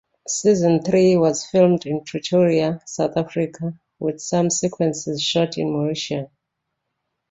[0.27, 6.27] Season three was filmed in Pretoria, South Africa, with some sequences shot in Mauritius.